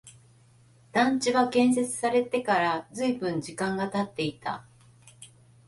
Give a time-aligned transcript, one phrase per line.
[0.93, 4.65] 団地は建設されてから随分時間が経っていた